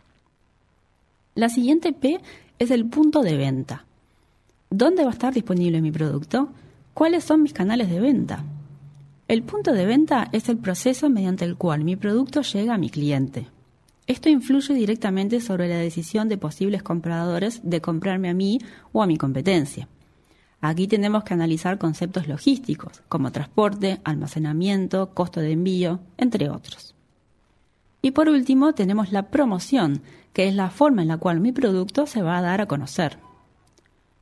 La 1.35 1.49
siguiente 1.49 1.93
P 1.93 2.19
es 2.59 2.71
el 2.71 2.85
punto 2.85 3.21
de 3.21 3.37
venta. 3.37 3.85
¿Dónde 4.69 5.03
va 5.03 5.09
a 5.09 5.13
estar 5.13 5.33
disponible 5.33 5.81
mi 5.81 5.91
producto? 5.91 6.49
¿Cuáles 6.93 7.23
son 7.23 7.41
mis 7.41 7.53
canales 7.53 7.89
de 7.89 7.99
venta? 7.99 8.43
El 9.33 9.41
punto 9.41 9.73
de 9.73 9.87
venta 9.87 10.29
es 10.31 10.47
el 10.47 10.59
proceso 10.59 11.09
mediante 11.09 11.43
el 11.43 11.57
cual 11.57 11.83
mi 11.83 11.95
producto 11.95 12.43
llega 12.43 12.75
a 12.75 12.77
mi 12.77 12.91
cliente. 12.91 13.47
Esto 14.05 14.29
influye 14.29 14.75
directamente 14.75 15.41
sobre 15.41 15.67
la 15.67 15.77
decisión 15.77 16.29
de 16.29 16.37
posibles 16.37 16.83
compradores 16.83 17.59
de 17.63 17.81
comprarme 17.81 18.29
a 18.29 18.35
mí 18.35 18.59
o 18.91 19.01
a 19.01 19.07
mi 19.07 19.17
competencia. 19.17 19.87
Aquí 20.61 20.87
tenemos 20.87 21.23
que 21.23 21.33
analizar 21.33 21.79
conceptos 21.79 22.27
logísticos, 22.27 23.01
como 23.09 23.31
transporte, 23.31 24.01
almacenamiento, 24.03 25.15
costo 25.15 25.39
de 25.39 25.53
envío, 25.53 25.99
entre 26.17 26.51
otros. 26.51 26.93
Y 28.03 28.11
por 28.11 28.29
último, 28.29 28.73
tenemos 28.73 29.11
la 29.11 29.31
promoción, 29.31 30.03
que 30.31 30.47
es 30.47 30.53
la 30.53 30.69
forma 30.69 31.01
en 31.01 31.07
la 31.07 31.17
cual 31.17 31.39
mi 31.39 31.51
producto 31.51 32.05
se 32.05 32.21
va 32.21 32.37
a 32.37 32.43
dar 32.43 32.61
a 32.61 32.67
conocer. 32.67 33.17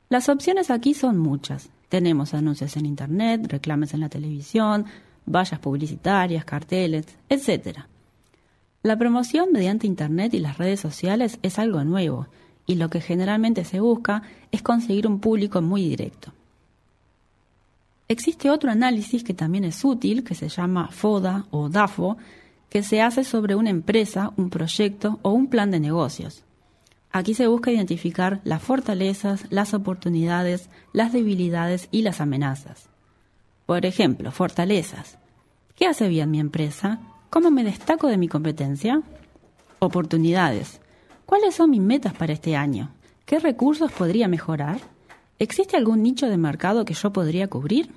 Las 0.08 0.30
opciones 0.30 0.70
aquí 0.70 0.94
son 0.94 1.18
muchas. 1.18 1.68
Tenemos 1.92 2.32
anuncios 2.32 2.74
en 2.78 2.86
Internet, 2.86 3.48
reclames 3.48 3.92
en 3.92 4.00
la 4.00 4.08
televisión, 4.08 4.86
vallas 5.26 5.60
publicitarias, 5.60 6.42
carteles, 6.42 7.04
etc. 7.28 7.80
La 8.82 8.96
promoción 8.96 9.52
mediante 9.52 9.86
Internet 9.86 10.32
y 10.32 10.38
las 10.38 10.56
redes 10.56 10.80
sociales 10.80 11.38
es 11.42 11.58
algo 11.58 11.84
nuevo, 11.84 12.28
y 12.64 12.76
lo 12.76 12.88
que 12.88 13.02
generalmente 13.02 13.66
se 13.66 13.80
busca 13.80 14.22
es 14.50 14.62
conseguir 14.62 15.06
un 15.06 15.20
público 15.20 15.60
muy 15.60 15.86
directo. 15.86 16.32
Existe 18.08 18.48
otro 18.48 18.70
análisis 18.70 19.22
que 19.22 19.34
también 19.34 19.64
es 19.64 19.84
útil, 19.84 20.24
que 20.24 20.34
se 20.34 20.48
llama 20.48 20.88
FODA 20.88 21.44
o 21.50 21.68
DAFO, 21.68 22.16
que 22.70 22.82
se 22.82 23.02
hace 23.02 23.22
sobre 23.22 23.54
una 23.54 23.68
empresa, 23.68 24.32
un 24.38 24.48
proyecto 24.48 25.18
o 25.20 25.32
un 25.32 25.46
plan 25.46 25.70
de 25.70 25.80
negocios. 25.80 26.42
Aquí 27.12 27.34
se 27.34 27.46
busca 27.46 27.70
identificar 27.70 28.40
las 28.42 28.62
fortalezas, 28.62 29.44
las 29.50 29.74
oportunidades, 29.74 30.70
las 30.94 31.12
debilidades 31.12 31.88
y 31.90 32.02
las 32.02 32.22
amenazas. 32.22 32.88
Por 33.66 33.84
ejemplo, 33.84 34.32
fortalezas. 34.32 35.18
¿Qué 35.76 35.86
hace 35.86 36.08
bien 36.08 36.30
mi 36.30 36.40
empresa? 36.40 37.00
¿Cómo 37.28 37.50
me 37.50 37.64
destaco 37.64 38.08
de 38.08 38.16
mi 38.16 38.28
competencia? 38.28 39.02
Oportunidades. 39.78 40.80
¿Cuáles 41.26 41.54
son 41.54 41.70
mis 41.70 41.82
metas 41.82 42.14
para 42.14 42.32
este 42.32 42.56
año? 42.56 42.90
¿Qué 43.26 43.38
recursos 43.38 43.92
podría 43.92 44.26
mejorar? 44.26 44.80
¿Existe 45.38 45.76
algún 45.76 46.02
nicho 46.02 46.28
de 46.28 46.36
mercado 46.38 46.84
que 46.84 46.94
yo 46.94 47.12
podría 47.12 47.48
cubrir? 47.48 47.90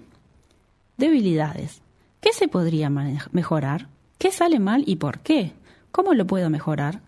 Debilidades. 0.98 1.82
¿Qué 2.20 2.34
se 2.34 2.48
podría 2.48 2.90
mejorar? 2.90 3.88
¿Qué 4.18 4.32
sale 4.32 4.60
mal 4.60 4.84
y 4.88 4.98
por 4.98 5.20
qué? 5.20 5.54
¿Cómo 5.92 6.14
lo 6.14 6.26
puedo 6.28 6.50
mejorar? 6.50 7.02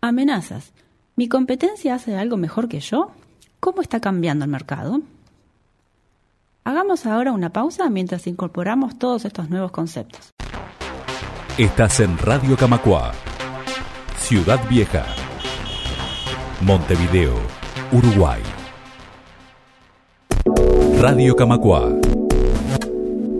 Amenazas. 0.00 0.72
¿Mi 1.16 1.28
competencia 1.28 1.94
hace 1.94 2.16
algo 2.16 2.36
mejor 2.36 2.68
que 2.68 2.80
yo? 2.80 3.10
¿Cómo 3.60 3.82
está 3.82 4.00
cambiando 4.00 4.44
el 4.44 4.50
mercado? 4.50 5.00
Hagamos 6.64 7.06
ahora 7.06 7.32
una 7.32 7.50
pausa 7.50 7.90
mientras 7.90 8.26
incorporamos 8.26 8.98
todos 8.98 9.24
estos 9.24 9.50
nuevos 9.50 9.70
conceptos. 9.70 10.30
Estás 11.58 12.00
en 12.00 12.16
Radio 12.18 12.56
Camacua 12.56 13.12
Ciudad 14.30 14.60
Vieja, 14.68 15.04
Montevideo, 16.60 17.34
Uruguay. 17.90 18.40
Radio 21.00 21.34
Camacua, 21.34 21.92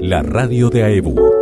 la 0.00 0.24
radio 0.24 0.68
de 0.68 0.82
AEBU. 0.82 1.39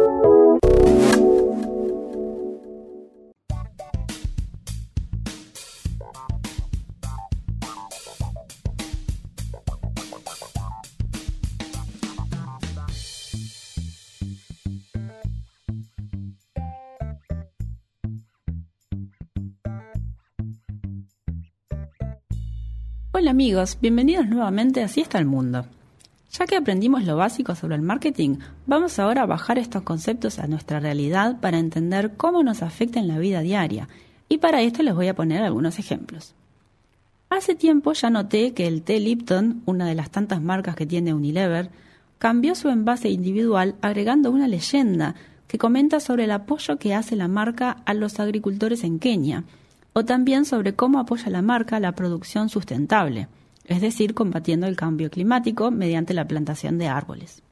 Hola 23.21 23.33
amigos, 23.33 23.79
bienvenidos 23.83 24.29
nuevamente 24.29 24.81
a 24.81 24.85
Así 24.85 25.01
está 25.01 25.19
el 25.19 25.25
mundo. 25.25 25.67
Ya 26.31 26.47
que 26.47 26.55
aprendimos 26.55 27.03
lo 27.03 27.17
básico 27.17 27.57
sobre 27.57 27.75
el 27.75 27.83
marketing, 27.83 28.37
vamos 28.65 29.01
ahora 29.01 29.23
a 29.23 29.27
bajar 29.27 29.59
estos 29.59 29.83
conceptos 29.83 30.39
a 30.39 30.47
nuestra 30.47 30.79
realidad 30.79 31.41
para 31.41 31.59
entender 31.59 32.13
cómo 32.17 32.45
nos 32.45 32.63
afecta 32.63 33.01
en 33.01 33.09
la 33.09 33.19
vida 33.19 33.41
diaria, 33.41 33.89
y 34.29 34.39
para 34.39 34.63
esto 34.63 34.85
les 34.85 34.95
voy 34.95 35.09
a 35.09 35.17
poner 35.17 35.43
algunos 35.43 35.81
ejemplos. 35.81 36.37
Hace 37.29 37.57
tiempo 37.57 37.93
ya 37.93 38.09
noté 38.09 38.55
que 38.55 38.69
el 38.69 38.83
té 38.83 39.01
Lipton, 39.01 39.63
una 39.67 39.87
de 39.87 39.97
las 39.97 40.11
tantas 40.11 40.41
marcas 40.41 40.77
que 40.77 40.87
tiene 40.87 41.13
Unilever, 41.13 41.71
cambió 42.21 42.55
su 42.55 42.69
envase 42.69 43.09
individual 43.09 43.75
agregando 43.83 44.31
una 44.31 44.47
leyenda 44.47 45.17
que 45.49 45.59
comenta 45.59 45.99
sobre 45.99 46.23
el 46.23 46.31
apoyo 46.31 46.79
que 46.79 46.95
hace 46.95 47.17
la 47.17 47.27
marca 47.27 47.79
a 47.85 47.95
los 47.95 48.21
agricultores 48.21 48.85
en 48.85 49.01
Kenia, 49.01 49.43
o 49.93 50.05
también 50.05 50.45
sobre 50.45 50.75
cómo 50.75 50.99
apoya 50.99 51.31
la 51.31 51.43
marca 51.43 51.81
la 51.81 51.93
producción 51.93 52.49
sustentable, 52.49 53.29
es 53.65 53.81
decir, 53.81 54.15
combatiendo 54.15 54.67
el 54.67 54.77
cambio 54.77 55.11
climático 55.11 55.71
mediante 55.71 56.15
la 56.15 56.27
plantación 56.27 56.79
de 56.79 56.89
árboles. 56.89 57.43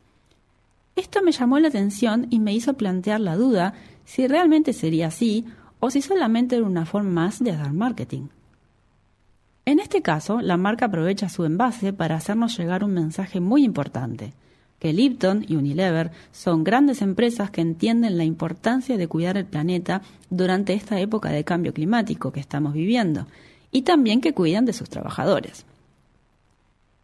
Esto 0.94 1.22
me 1.22 1.32
llamó 1.32 1.58
la 1.58 1.68
atención 1.68 2.26
y 2.30 2.38
me 2.38 2.54
hizo 2.54 2.74
plantear 2.74 3.20
la 3.20 3.36
duda 3.36 3.74
si 4.04 4.26
realmente 4.26 4.72
sería 4.72 5.08
así 5.08 5.44
o 5.80 5.90
si 5.90 6.00
solamente 6.00 6.56
era 6.56 6.64
una 6.64 6.86
forma 6.86 7.10
más 7.10 7.42
de 7.42 7.50
hacer 7.50 7.72
marketing. 7.72 8.28
En 9.64 9.80
este 9.80 10.00
caso, 10.00 10.40
la 10.40 10.56
marca 10.56 10.86
aprovecha 10.86 11.28
su 11.28 11.44
envase 11.44 11.92
para 11.92 12.16
hacernos 12.16 12.56
llegar 12.56 12.84
un 12.84 12.94
mensaje 12.94 13.40
muy 13.40 13.64
importante– 13.64 14.32
que 14.78 14.92
Lipton 14.92 15.44
y 15.48 15.56
Unilever 15.56 16.10
son 16.32 16.64
grandes 16.64 17.02
empresas 17.02 17.50
que 17.50 17.60
entienden 17.60 18.18
la 18.18 18.24
importancia 18.24 18.96
de 18.96 19.08
cuidar 19.08 19.36
el 19.36 19.46
planeta 19.46 20.02
durante 20.30 20.74
esta 20.74 21.00
época 21.00 21.30
de 21.30 21.44
cambio 21.44 21.72
climático 21.72 22.32
que 22.32 22.40
estamos 22.40 22.74
viviendo 22.74 23.26
y 23.70 23.82
también 23.82 24.20
que 24.20 24.34
cuidan 24.34 24.64
de 24.64 24.72
sus 24.72 24.88
trabajadores. 24.88 25.64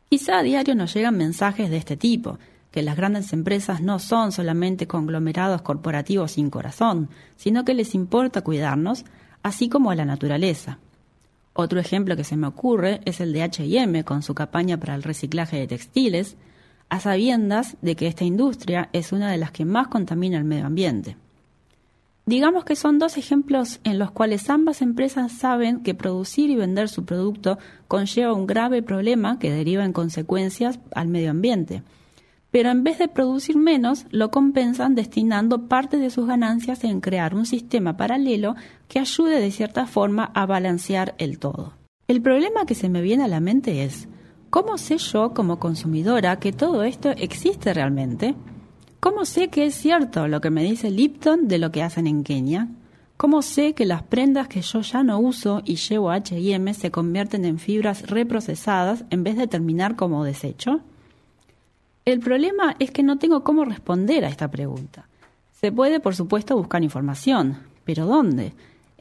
Quizá 0.09 0.39
a 0.39 0.43
diario 0.43 0.75
nos 0.75 0.93
llegan 0.93 1.17
mensajes 1.17 1.71
de 1.71 1.79
este 1.79 1.97
tipo, 1.97 2.39
que 2.71 2.83
las 2.83 2.97
grandes 2.97 3.33
empresas 3.33 3.81
no 3.83 3.99
son 3.99 4.33
solamente 4.33 4.87
conglomerados 4.87 5.63
corporativos 5.63 6.33
sin 6.33 6.51
corazón, 6.51 7.09
sino 7.37 7.65
que 7.65 7.75
les 7.75 7.95
importa 7.95 8.43
cuidarnos, 8.43 9.05
así 9.43 9.69
como 9.69 9.91
a 9.91 9.95
la 9.95 10.05
naturaleza. 10.05 10.79
Otro 11.55 11.81
ejemplo 11.81 12.17
que 12.17 12.25
se 12.25 12.37
me 12.37 12.47
ocurre 12.47 13.01
es 13.05 13.21
el 13.21 13.33
de 13.33 13.43
HM 13.43 14.05
con 14.05 14.23
su 14.23 14.35
campaña 14.35 14.79
para 14.79 14.95
el 14.95 15.03
reciclaje 15.03 15.59
de 15.59 15.67
textiles, 15.67 16.37
a 16.93 17.01
sabiendas 17.01 17.79
de 17.81 17.97
que 17.97 18.07
esta 18.07 18.25
industria 18.25 18.91
es 18.93 19.13
una 19.13 19.31
de 19.31 19.39
las 19.39 19.51
que 19.51 19.65
más 19.65 19.89
contamina 19.89 20.37
el 20.37 20.45
medio 20.45 20.67
ambiente. 20.67 21.17
Digamos 22.27 22.67
que 22.67 22.77
son 22.77 22.99
dos 22.99 23.17
ejemplos 23.17 23.81
en 23.83 23.99
los 23.99 24.11
cuales 24.11 24.51
ambas 24.51 24.83
empresas 24.83 25.33
saben 25.33 25.83
que 25.83 25.95
producir 25.95 26.51
y 26.51 26.55
vender 26.55 26.91
su 26.91 27.07
producto 27.07 27.59
conlleva 27.89 28.35
un 28.35 28.47
grave 28.47 28.83
problema 28.83 29.39
que 29.39 29.51
deriva 29.51 29.87
en 29.87 29.95
consecuencias 29.95 30.81
al 30.95 31.09
medio 31.09 31.31
ambiente. 31.31 31.83
Pero 32.51 32.69
en 32.69 32.85
vez 32.85 32.99
de 32.99 33.09
producir 33.09 33.57
menos, 33.57 34.05
lo 34.11 34.31
compensan 34.31 34.95
destinando 34.95 35.69
parte 35.69 35.97
de 35.97 36.11
sus 36.11 36.27
ganancias 36.27 36.85
en 36.85 37.01
crear 37.01 37.35
un 37.35 37.47
sistema 37.47 37.97
paralelo 37.97 38.55
que 38.89 38.99
ayude 38.99 39.41
de 39.41 39.51
cierta 39.51 39.87
forma 39.87 40.31
a 40.35 40.45
balancear 40.45 41.15
el 41.17 41.39
todo. 41.39 41.73
El 42.07 42.21
problema 42.21 42.67
que 42.67 42.75
se 42.75 42.91
me 42.91 43.01
viene 43.01 43.25
a 43.25 43.29
la 43.29 43.41
mente 43.41 43.83
es, 43.83 44.09
¿Cómo 44.53 44.77
sé 44.77 44.99
yo 44.99 45.33
como 45.33 45.59
consumidora 45.59 46.39
que 46.39 46.53
todo 46.53 46.83
esto 46.83 47.09
existe 47.09 47.73
realmente? 47.73 48.35
¿Cómo 49.01 49.25
sé 49.25 49.49
que 49.49 49.65
es 49.65 49.75
cierto 49.75 50.29
lo 50.29 50.43
que 50.43 50.51
me 50.51 50.63
dice 50.63 50.91
Lipton 50.91 51.49
de 51.49 51.57
lo 51.57 51.73
que 51.73 51.83
hacen 51.83 52.07
en 52.07 52.23
Kenia? 52.23 52.69
¿Cómo 53.17 53.41
sé 53.41 53.73
que 53.73 53.87
las 53.87 54.03
prendas 54.03 54.49
que 54.49 54.61
yo 54.61 54.83
ya 54.83 55.03
no 55.05 55.19
uso 55.19 55.63
y 55.65 55.77
llevo 55.77 56.11
a 56.11 56.17
H&M 56.17 56.75
se 56.75 56.91
convierten 56.91 57.47
en 57.47 57.59
fibras 57.59 58.07
reprocesadas 58.11 59.07
en 59.09 59.25
vez 59.25 59.39
de 59.39 59.47
terminar 59.47 59.97
como 59.97 60.23
desecho? 60.23 60.83
El 62.05 62.21
problema 62.21 62.77
es 62.79 62.91
que 62.91 63.03
no 63.03 63.17
tengo 63.17 63.45
cómo 63.45 63.65
responder 63.65 64.23
a 64.27 64.29
esta 64.29 64.51
pregunta. 64.51 65.09
Se 65.63 65.73
puede, 65.73 65.99
por 65.99 66.15
supuesto, 66.15 66.59
buscar 66.59 66.83
información, 66.83 67.57
pero 67.87 68.05
¿dónde? 68.05 68.53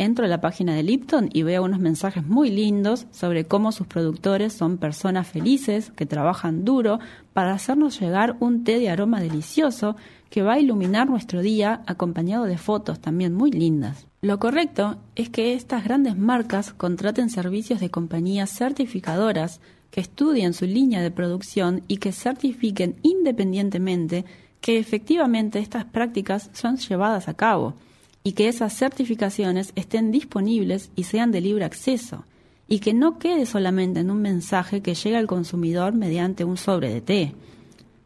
Entro 0.04 0.26
a 0.26 0.28
la 0.28 0.42
página 0.42 0.74
de 0.74 0.82
Lipton 0.82 1.30
y 1.32 1.44
veo 1.44 1.64
unos 1.64 1.80
mensajes 1.80 2.26
muy 2.26 2.50
lindos 2.50 3.06
sobre 3.12 3.46
cómo 3.46 3.72
sus 3.72 3.86
productores 3.86 4.52
son 4.52 4.80
personas 4.80 5.28
felices 5.28 5.92
que 5.96 6.08
trabajan 6.08 6.66
duro 6.66 7.00
para 7.34 7.54
hacernos 7.54 8.00
llegar 8.00 8.36
un 8.40 8.64
té 8.64 8.80
de 8.80 8.90
aroma 8.90 9.22
delicioso 9.22 9.96
que 10.32 10.42
va 10.42 10.54
a 10.54 10.60
iluminar 10.60 11.08
nuestro 11.08 11.42
día 11.42 11.84
acompañado 11.86 12.46
de 12.46 12.58
fotos 12.58 13.00
también 13.00 13.36
muy 13.36 13.52
lindas. 13.52 14.08
Lo 14.22 14.40
correcto 14.40 14.98
es 15.16 15.30
que 15.30 15.54
estas 15.54 15.84
grandes 15.84 16.18
marcas 16.18 16.74
contraten 16.74 17.30
servicios 17.30 17.80
de 17.80 17.92
compañías 17.92 18.50
certificadoras 18.50 19.62
que 19.92 20.02
estudien 20.02 20.54
su 20.54 20.66
línea 20.66 21.04
de 21.04 21.12
producción 21.12 21.84
y 21.88 21.98
que 21.98 22.12
certifiquen 22.12 22.96
independientemente 23.04 24.26
que 24.62 24.80
efectivamente 24.80 25.60
estas 25.60 25.86
prácticas 25.86 26.50
son 26.54 26.78
llevadas 26.78 27.28
a 27.28 27.36
cabo 27.36 27.76
y 28.24 28.34
que 28.34 28.48
esas 28.48 28.74
certificaciones 28.74 29.74
estén 29.76 30.12
disponibles 30.12 30.92
y 30.96 31.04
sean 31.04 31.32
de 31.32 31.42
libre 31.42 31.66
acceso, 31.66 32.26
y 32.68 32.80
que 32.80 32.94
no 32.94 33.20
quede 33.20 33.46
solamente 33.46 34.00
en 34.00 34.12
un 34.12 34.22
mensaje 34.22 34.82
que 34.82 34.96
llega 34.96 35.20
al 35.20 35.28
consumidor 35.28 35.94
mediante 35.94 36.46
un 36.46 36.58
sobre 36.58 36.94
de 36.94 37.02
té. 37.02 37.36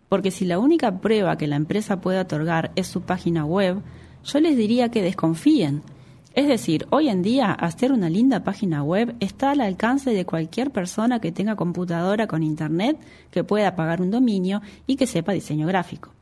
Porque 0.09 0.31
si 0.31 0.45
la 0.45 0.59
única 0.59 1.01
prueba 1.01 1.37
que 1.37 1.47
la 1.47 1.55
empresa 1.55 2.01
puede 2.01 2.19
otorgar 2.19 2.71
es 2.75 2.87
su 2.87 3.01
página 3.01 3.45
web, 3.45 3.81
yo 4.23 4.39
les 4.39 4.57
diría 4.57 4.89
que 4.89 5.01
desconfíen. 5.01 5.83
Es 6.33 6.47
decir, 6.47 6.87
hoy 6.89 7.09
en 7.09 7.21
día 7.21 7.51
hacer 7.51 7.91
una 7.91 8.09
linda 8.09 8.43
página 8.43 8.83
web 8.83 9.15
está 9.19 9.51
al 9.51 9.61
alcance 9.61 10.11
de 10.11 10.25
cualquier 10.25 10.71
persona 10.71 11.19
que 11.19 11.31
tenga 11.31 11.55
computadora 11.55 12.27
con 12.27 12.43
internet, 12.43 12.97
que 13.31 13.43
pueda 13.43 13.75
pagar 13.75 14.01
un 14.01 14.11
dominio 14.11 14.61
y 14.87 14.95
que 14.95 15.07
sepa 15.07 15.31
diseño 15.31 15.67
gráfico. 15.67 16.14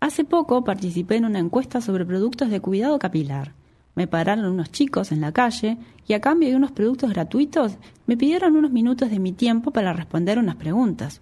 Hace 0.00 0.24
poco 0.24 0.62
participé 0.62 1.16
en 1.16 1.24
una 1.24 1.40
encuesta 1.40 1.80
sobre 1.80 2.06
productos 2.06 2.50
de 2.50 2.60
cuidado 2.60 2.98
capilar. 2.98 3.52
Me 3.96 4.06
pararon 4.06 4.44
unos 4.44 4.70
chicos 4.70 5.10
en 5.10 5.20
la 5.20 5.32
calle 5.32 5.76
y 6.06 6.12
a 6.12 6.20
cambio 6.20 6.48
de 6.48 6.56
unos 6.56 6.70
productos 6.70 7.10
gratuitos 7.10 7.78
me 8.06 8.16
pidieron 8.16 8.56
unos 8.56 8.70
minutos 8.70 9.10
de 9.10 9.18
mi 9.18 9.32
tiempo 9.32 9.72
para 9.72 9.92
responder 9.92 10.38
unas 10.38 10.54
preguntas. 10.54 11.20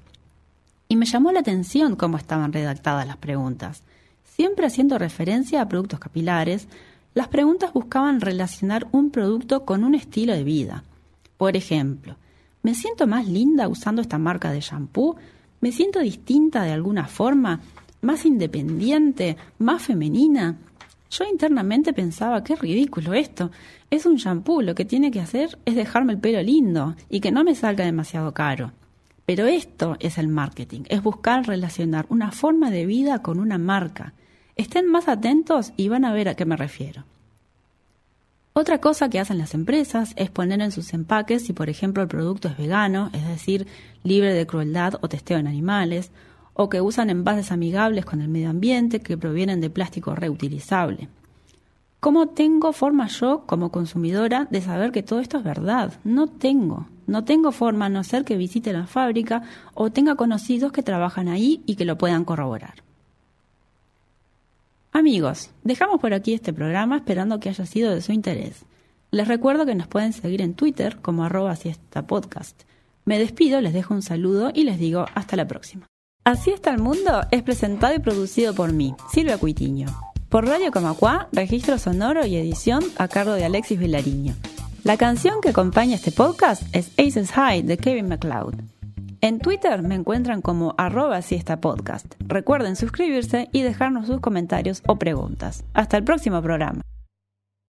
Y 0.88 0.96
me 0.96 1.06
llamó 1.06 1.32
la 1.32 1.40
atención 1.40 1.96
cómo 1.96 2.18
estaban 2.18 2.52
redactadas 2.52 3.06
las 3.06 3.16
preguntas, 3.16 3.82
siempre 4.24 4.66
haciendo 4.66 4.98
referencia 4.98 5.62
a 5.62 5.68
productos 5.68 5.98
capilares 5.98 6.68
Las 7.14 7.28
preguntas 7.28 7.72
buscaban 7.72 8.20
relacionar 8.20 8.86
un 8.92 9.10
producto 9.10 9.64
con 9.64 9.84
un 9.84 9.94
estilo 9.94 10.34
de 10.34 10.44
vida. 10.44 10.84
Por 11.38 11.56
ejemplo, 11.56 12.16
¿me 12.62 12.74
siento 12.74 13.06
más 13.06 13.26
linda 13.26 13.68
usando 13.68 14.02
esta 14.02 14.18
marca 14.18 14.50
de 14.50 14.60
shampoo? 14.60 15.16
¿Me 15.62 15.72
siento 15.72 16.00
distinta 16.00 16.62
de 16.62 16.72
alguna 16.72 17.06
forma? 17.06 17.62
¿Más 18.06 18.24
independiente? 18.24 19.36
¿Más 19.58 19.82
femenina? 19.82 20.58
Yo 21.10 21.24
internamente 21.24 21.92
pensaba, 21.92 22.44
qué 22.44 22.54
ridículo 22.54 23.14
esto. 23.14 23.50
Es 23.90 24.06
un 24.06 24.14
shampoo, 24.14 24.62
lo 24.62 24.76
que 24.76 24.84
tiene 24.84 25.10
que 25.10 25.20
hacer 25.20 25.58
es 25.64 25.74
dejarme 25.74 26.12
el 26.12 26.20
pelo 26.20 26.40
lindo 26.40 26.94
y 27.10 27.18
que 27.18 27.32
no 27.32 27.42
me 27.42 27.56
salga 27.56 27.84
demasiado 27.84 28.32
caro. 28.32 28.70
Pero 29.24 29.46
esto 29.46 29.96
es 29.98 30.18
el 30.18 30.28
marketing, 30.28 30.82
es 30.88 31.02
buscar 31.02 31.48
relacionar 31.48 32.06
una 32.08 32.30
forma 32.30 32.70
de 32.70 32.86
vida 32.86 33.22
con 33.22 33.40
una 33.40 33.58
marca. 33.58 34.12
Estén 34.54 34.86
más 34.86 35.08
atentos 35.08 35.72
y 35.76 35.88
van 35.88 36.04
a 36.04 36.12
ver 36.12 36.28
a 36.28 36.36
qué 36.36 36.44
me 36.44 36.56
refiero. 36.56 37.02
Otra 38.52 38.80
cosa 38.80 39.10
que 39.10 39.18
hacen 39.18 39.38
las 39.38 39.52
empresas 39.52 40.12
es 40.14 40.30
poner 40.30 40.60
en 40.60 40.70
sus 40.70 40.94
empaques 40.94 41.44
si, 41.44 41.52
por 41.52 41.68
ejemplo, 41.68 42.04
el 42.04 42.08
producto 42.08 42.46
es 42.46 42.56
vegano, 42.56 43.10
es 43.12 43.26
decir, 43.26 43.66
libre 44.04 44.32
de 44.32 44.46
crueldad 44.46 44.94
o 45.00 45.08
testeo 45.08 45.38
en 45.38 45.48
animales, 45.48 46.12
o 46.56 46.68
que 46.70 46.80
usan 46.80 47.10
envases 47.10 47.52
amigables 47.52 48.04
con 48.04 48.22
el 48.22 48.28
medio 48.28 48.50
ambiente 48.50 49.00
que 49.00 49.18
provienen 49.18 49.60
de 49.60 49.70
plástico 49.70 50.14
reutilizable. 50.14 51.08
¿Cómo 52.00 52.28
tengo 52.28 52.72
forma 52.72 53.08
yo, 53.08 53.44
como 53.46 53.70
consumidora, 53.70 54.48
de 54.50 54.62
saber 54.62 54.90
que 54.90 55.02
todo 55.02 55.20
esto 55.20 55.38
es 55.38 55.44
verdad? 55.44 55.94
No 56.04 56.28
tengo. 56.28 56.86
No 57.06 57.24
tengo 57.24 57.52
forma 57.52 57.86
a 57.86 57.88
no 57.88 58.04
ser 58.04 58.24
que 58.24 58.36
visite 58.36 58.72
la 58.72 58.86
fábrica 58.86 59.42
o 59.74 59.90
tenga 59.90 60.14
conocidos 60.16 60.72
que 60.72 60.82
trabajan 60.82 61.28
ahí 61.28 61.62
y 61.66 61.76
que 61.76 61.84
lo 61.84 61.98
puedan 61.98 62.24
corroborar. 62.24 62.82
Amigos, 64.92 65.50
dejamos 65.62 66.00
por 66.00 66.14
aquí 66.14 66.32
este 66.32 66.54
programa 66.54 66.96
esperando 66.96 67.38
que 67.38 67.50
haya 67.50 67.66
sido 67.66 67.92
de 67.92 68.00
su 68.00 68.12
interés. 68.12 68.64
Les 69.10 69.28
recuerdo 69.28 69.66
que 69.66 69.74
nos 69.74 69.88
pueden 69.88 70.12
seguir 70.12 70.40
en 70.40 70.54
Twitter 70.54 70.98
como 71.02 71.24
arroba 71.24 71.54
siesta 71.54 72.06
podcast. 72.06 72.62
Me 73.04 73.18
despido, 73.18 73.60
les 73.60 73.74
dejo 73.74 73.94
un 73.94 74.02
saludo 74.02 74.50
y 74.54 74.64
les 74.64 74.78
digo 74.78 75.06
hasta 75.14 75.36
la 75.36 75.46
próxima. 75.46 75.86
Así 76.26 76.50
está 76.50 76.70
el 76.70 76.80
mundo 76.80 77.20
es 77.30 77.44
presentado 77.44 77.94
y 77.94 78.00
producido 78.00 78.52
por 78.52 78.72
mí, 78.72 78.96
Silvia 79.12 79.38
Cuitiño. 79.38 79.86
Por 80.28 80.44
Radio 80.44 80.72
Camacuá, 80.72 81.28
registro 81.30 81.78
sonoro 81.78 82.26
y 82.26 82.34
edición 82.34 82.82
a 82.98 83.06
cargo 83.06 83.34
de 83.34 83.44
Alexis 83.44 83.78
Vilariño. 83.78 84.34
La 84.82 84.96
canción 84.96 85.40
que 85.40 85.50
acompaña 85.50 85.94
este 85.94 86.10
podcast 86.10 86.64
es 86.74 86.90
Aces 86.98 87.30
High 87.30 87.62
de 87.62 87.78
Kevin 87.78 88.08
MacLeod. 88.08 88.56
En 89.20 89.38
Twitter 89.38 89.82
me 89.82 89.94
encuentran 89.94 90.42
como 90.42 90.74
arroba 90.78 91.20
podcast. 91.60 92.14
Recuerden 92.18 92.74
suscribirse 92.74 93.48
y 93.52 93.62
dejarnos 93.62 94.08
sus 94.08 94.18
comentarios 94.18 94.82
o 94.88 94.96
preguntas. 94.96 95.62
Hasta 95.74 95.96
el 95.96 96.02
próximo 96.02 96.42
programa. 96.42 96.82